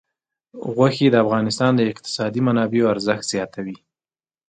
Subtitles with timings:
[0.73, 3.77] غوښې د افغانستان د اقتصادي منابعو ارزښت زیاتوي.